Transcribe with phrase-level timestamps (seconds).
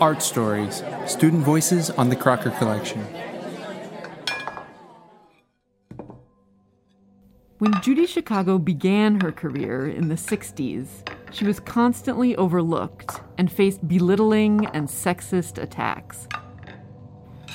[0.00, 3.04] Art Stories Student Voices on the Crocker Collection.
[7.58, 13.86] When Judy Chicago began her career in the 60s, she was constantly overlooked and faced
[13.86, 16.26] belittling and sexist attacks.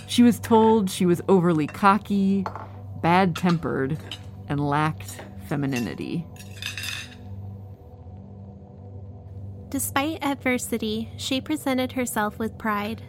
[0.07, 2.45] She was told she was overly cocky,
[3.01, 3.97] bad tempered,
[4.47, 6.27] and lacked femininity.
[9.75, 13.01] Despite adversity, she presented herself with pride.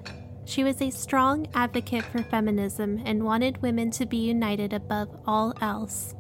[0.47, 5.55] She was a strong advocate for feminism and wanted women to be united above all
[5.61, 6.16] else.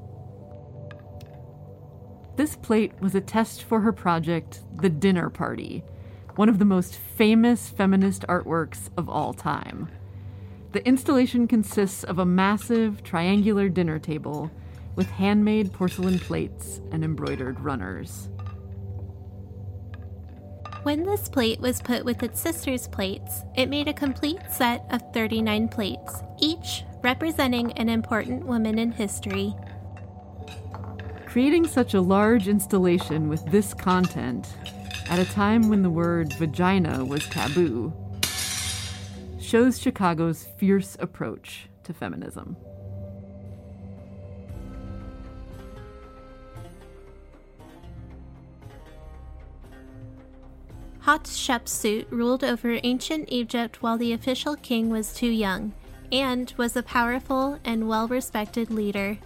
[2.36, 5.82] This plate was a test for her project, The Dinner Party,
[6.36, 9.88] one of the most famous feminist artworks of all time.
[10.70, 14.52] The installation consists of a massive triangular dinner table
[14.94, 18.28] with handmade porcelain plates and embroidered runners.
[20.86, 25.02] When this plate was put with its sister's plates, it made a complete set of
[25.12, 29.52] 39 plates, each representing an important woman in history.
[31.26, 34.46] Creating such a large installation with this content
[35.10, 37.92] at a time when the word vagina was taboo
[39.40, 42.56] shows Chicago's fierce approach to feminism.
[51.06, 55.72] Hatshepsut ruled over ancient Egypt while the official king was too young,
[56.10, 59.16] and was a powerful and well respected leader.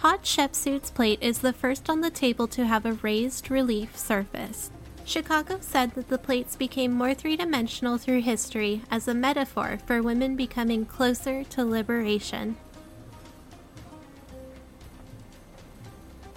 [0.00, 4.72] Hatshepsut's plate is the first on the table to have a raised relief surface.
[5.04, 10.02] Chicago said that the plates became more three dimensional through history as a metaphor for
[10.02, 12.56] women becoming closer to liberation.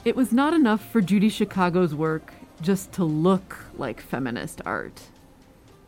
[0.06, 5.02] It was not enough for Judy Chicago's work just to look like feminist art.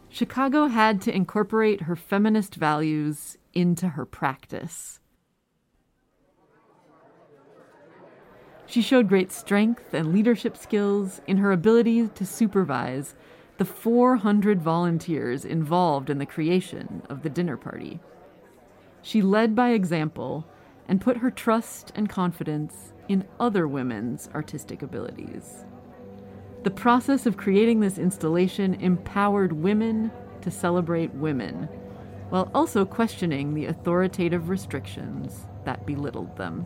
[0.10, 5.00] Chicago had to incorporate her feminist values into her practice.
[8.66, 13.16] She showed great strength and leadership skills in her ability to supervise
[13.58, 18.00] the 400 volunteers involved in the creation of the dinner party.
[19.02, 20.47] She led by example
[20.88, 25.66] and put her trust and confidence in other women's artistic abilities.
[26.63, 31.68] The process of creating this installation empowered women to celebrate women,
[32.29, 36.66] while also questioning the authoritative restrictions that belittled them.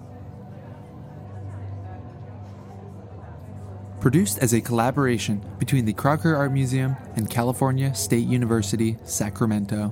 [3.99, 9.91] Produced as a collaboration between the Crocker Art Museum and California State University, Sacramento.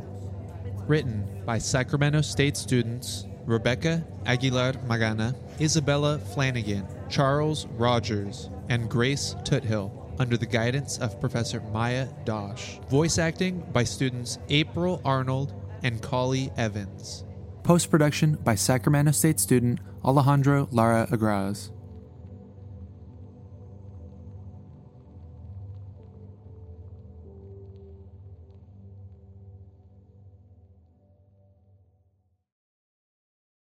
[0.88, 9.92] Written by Sacramento State students Rebecca Aguilar Magana, Isabella Flanagan, Charles Rogers, and Grace Tuthill
[10.20, 12.78] under the guidance of Professor Mya Dosch.
[12.90, 15.54] Voice acting by students April Arnold
[15.84, 17.24] and Collie Evans.
[17.64, 21.72] Post production by Sacramento State student Alejandro Lara Agraz.